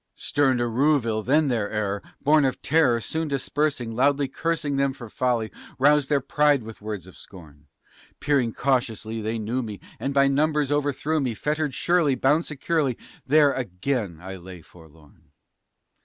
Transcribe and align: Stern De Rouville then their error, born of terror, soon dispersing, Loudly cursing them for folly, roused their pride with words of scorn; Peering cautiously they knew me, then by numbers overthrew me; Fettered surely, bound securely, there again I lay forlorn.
Stern 0.15 0.57
De 0.57 0.63
Rouville 0.67 1.21
then 1.23 1.47
their 1.47 1.69
error, 1.69 2.01
born 2.23 2.43
of 2.43 2.59
terror, 2.63 2.99
soon 2.99 3.27
dispersing, 3.27 3.91
Loudly 3.91 4.27
cursing 4.27 4.77
them 4.77 4.93
for 4.93 5.09
folly, 5.09 5.51
roused 5.77 6.09
their 6.09 6.19
pride 6.19 6.63
with 6.63 6.81
words 6.81 7.05
of 7.05 7.15
scorn; 7.15 7.67
Peering 8.19 8.51
cautiously 8.51 9.21
they 9.21 9.37
knew 9.37 9.61
me, 9.61 9.79
then 9.99 10.11
by 10.11 10.27
numbers 10.27 10.71
overthrew 10.71 11.19
me; 11.19 11.35
Fettered 11.35 11.75
surely, 11.75 12.15
bound 12.15 12.45
securely, 12.47 12.97
there 13.27 13.53
again 13.53 14.17
I 14.19 14.37
lay 14.37 14.63
forlorn. 14.63 15.29